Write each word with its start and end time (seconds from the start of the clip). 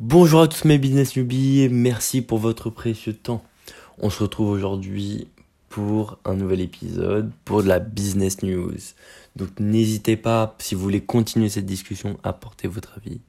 Bonjour 0.00 0.42
à 0.42 0.46
tous 0.46 0.64
mes 0.64 0.78
business 0.78 1.16
newbies 1.16 1.68
merci 1.72 2.22
pour 2.22 2.38
votre 2.38 2.70
précieux 2.70 3.14
temps. 3.14 3.42
On 3.98 4.10
se 4.10 4.22
retrouve 4.22 4.50
aujourd'hui 4.50 5.26
pour 5.70 6.18
un 6.24 6.36
nouvel 6.36 6.60
épisode 6.60 7.32
pour 7.44 7.64
de 7.64 7.68
la 7.68 7.80
business 7.80 8.44
news. 8.44 8.76
Donc 9.34 9.48
n'hésitez 9.58 10.16
pas, 10.16 10.54
si 10.60 10.76
vous 10.76 10.82
voulez 10.82 11.00
continuer 11.00 11.48
cette 11.48 11.66
discussion, 11.66 12.16
à 12.22 12.32
porter 12.32 12.68
votre 12.68 12.96
avis 12.96 13.20